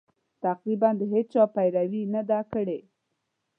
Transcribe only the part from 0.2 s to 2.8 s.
تقریباً د هېچا پیروي یې نه ده کړې.